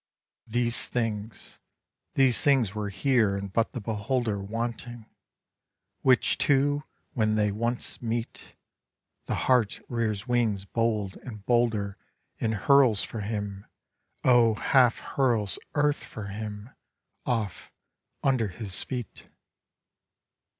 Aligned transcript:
These 0.47 0.87
things, 0.87 1.59
these 2.15 2.41
things 2.41 2.73
were 2.73 2.89
here 2.89 3.35
and 3.35 3.53
but 3.53 3.73
the 3.73 3.79
beholder 3.79 4.39
Wanting; 4.41 5.05
which 6.01 6.39
two 6.39 6.83
when 7.13 7.35
they 7.35 7.51
once 7.51 8.01
meet, 8.01 8.55
The 9.25 9.35
heart 9.45 9.79
rears 9.87 10.27
wings 10.27 10.65
bold 10.65 11.17
and 11.17 11.45
bolder 11.45 11.97
And 12.39 12.55
hurls 12.55 13.03
for 13.03 13.19
him, 13.19 13.67
O 14.23 14.55
half 14.55 14.97
hurls 14.97 15.59
earth 15.75 16.03
for 16.03 16.29
him 16.29 16.71
off 17.27 17.71
under 18.23 18.47
his 18.47 18.83
feet. 18.83 19.27